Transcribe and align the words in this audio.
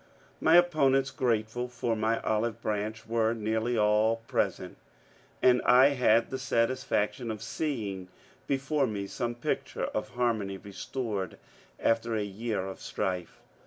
My 0.39 0.55
opponents, 0.55 1.11
grateful 1.11 1.67
for 1.67 1.95
my 1.95 2.17
oliye 2.21 2.59
branch, 2.59 3.05
were 3.05 3.35
nearly 3.35 3.77
all 3.77 4.15
present, 4.27 4.77
and 5.43 5.61
I 5.61 5.89
had 5.89 6.31
the 6.31 6.39
satisfaction 6.39 7.29
of 7.29 7.43
seeing 7.43 8.07
before 8.47 8.87
me 8.87 9.05
some 9.05 9.35
picture 9.35 9.85
of 9.85 10.09
harmony 10.15 10.57
restored 10.57 11.37
after 11.79 12.15
a 12.15 12.23
year 12.23 12.65
of 12.65 12.81
strife. 12.81 13.41